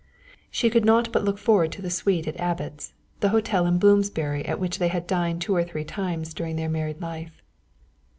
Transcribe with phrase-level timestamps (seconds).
[0.49, 4.43] She could not but look forward to the suite at Abbot's, the hotel in Bloomsbury
[4.47, 7.43] at which they had dined two or three times during their married life.